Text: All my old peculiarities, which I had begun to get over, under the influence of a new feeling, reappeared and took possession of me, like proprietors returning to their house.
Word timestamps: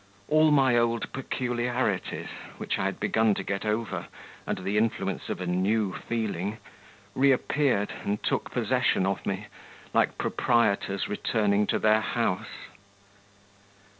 All 0.29 0.49
my 0.49 0.75
old 0.79 1.13
peculiarities, 1.13 2.29
which 2.57 2.79
I 2.79 2.85
had 2.85 2.99
begun 2.99 3.35
to 3.35 3.43
get 3.43 3.67
over, 3.67 4.07
under 4.47 4.63
the 4.63 4.75
influence 4.75 5.29
of 5.29 5.39
a 5.39 5.45
new 5.45 5.93
feeling, 5.93 6.57
reappeared 7.13 7.91
and 8.03 8.23
took 8.23 8.49
possession 8.49 9.05
of 9.05 9.23
me, 9.27 9.45
like 9.93 10.17
proprietors 10.17 11.07
returning 11.07 11.67
to 11.67 11.77
their 11.77 12.01
house. 12.01 12.71